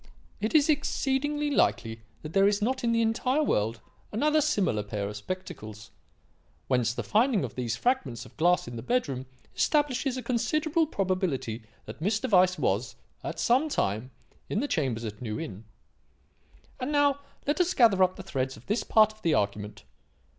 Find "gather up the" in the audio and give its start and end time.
17.75-18.23